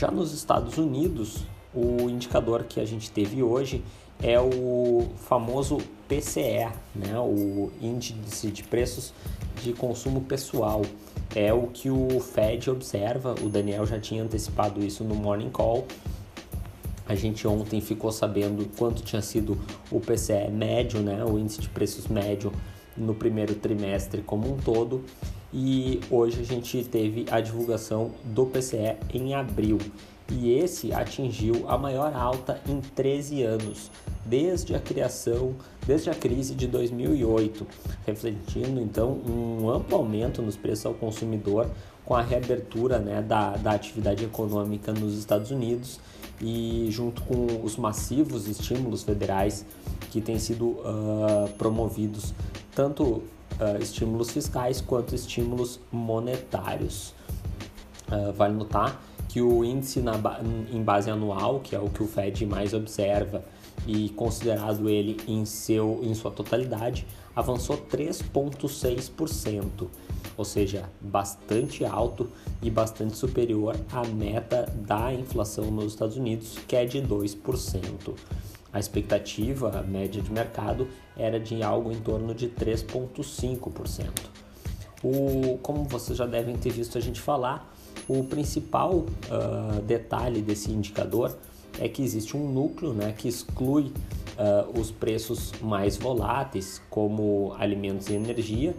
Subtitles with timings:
[0.00, 3.84] Já nos Estados Unidos, o indicador que a gente teve hoje
[4.22, 5.76] é o famoso
[6.08, 7.18] PCE, né?
[7.18, 9.12] o Índice de Preços
[9.62, 10.80] de Consumo Pessoal.
[11.36, 15.86] É o que o Fed observa, o Daniel já tinha antecipado isso no Morning Call.
[17.06, 19.58] A gente ontem ficou sabendo quanto tinha sido
[19.90, 21.22] o PCE médio, né?
[21.22, 22.50] o índice de preços médio
[22.96, 25.04] no primeiro trimestre como um todo.
[25.52, 29.78] E hoje a gente teve a divulgação do PCE em abril.
[30.30, 33.90] E esse atingiu a maior alta em 13 anos,
[34.24, 37.66] desde a criação, desde a crise de 2008,
[38.06, 41.68] refletindo então um amplo aumento nos preços ao consumidor
[42.04, 45.98] com a reabertura né, da, da atividade econômica nos Estados Unidos
[46.40, 49.66] e junto com os massivos estímulos federais
[50.12, 52.32] que têm sido uh, promovidos,
[52.74, 53.22] tanto
[53.60, 57.14] uh, estímulos fiscais quanto estímulos monetários.
[58.08, 60.14] Uh, vale notar que o índice na,
[60.72, 63.44] em base anual, que é o que o Fed mais observa
[63.86, 69.86] e considerado ele em, seu, em sua totalidade, avançou 3,6%,
[70.36, 72.28] ou seja, bastante alto
[72.60, 78.14] e bastante superior à meta da inflação nos Estados Unidos, que é de 2%.
[78.72, 84.08] A expectativa a média de mercado era de algo em torno de 3,5%.
[85.02, 87.74] O, como vocês já devem ter visto a gente falar,
[88.06, 91.36] o principal uh, detalhe desse indicador
[91.78, 93.92] é que existe um núcleo né, que exclui
[94.36, 98.74] uh, os preços mais voláteis, como alimentos e energia,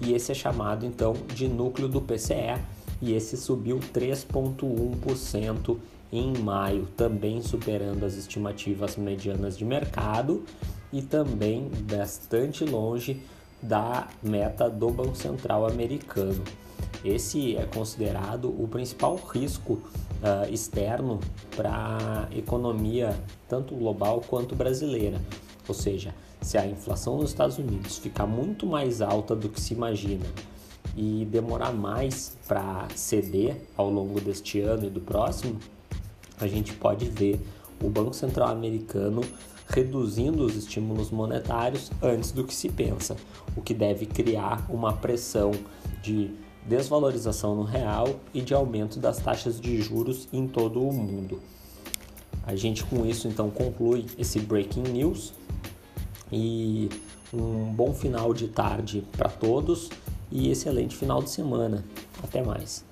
[0.00, 2.58] e esse é chamado então de núcleo do PCE,
[3.00, 5.76] e esse subiu 3,1%
[6.12, 10.44] em maio, também superando as estimativas medianas de mercado
[10.92, 13.22] e também bastante longe
[13.62, 16.42] da meta do Banco Central americano.
[17.04, 21.20] Esse é considerado o principal risco uh, externo
[21.56, 23.18] para a economia,
[23.48, 25.20] tanto global quanto brasileira.
[25.68, 29.74] Ou seja, se a inflação nos Estados Unidos ficar muito mais alta do que se
[29.74, 30.26] imagina
[30.96, 35.58] e demorar mais para ceder ao longo deste ano e do próximo,
[36.40, 37.40] a gente pode ver
[37.82, 39.22] o Banco Central americano
[39.68, 43.16] reduzindo os estímulos monetários antes do que se pensa,
[43.56, 45.52] o que deve criar uma pressão
[46.02, 46.30] de
[46.66, 51.40] desvalorização no real e de aumento das taxas de juros em todo o mundo.
[52.44, 55.32] A gente com isso então conclui esse breaking news
[56.32, 56.88] e
[57.32, 59.88] um bom final de tarde para todos
[60.30, 61.84] e excelente final de semana.
[62.22, 62.84] Até mais.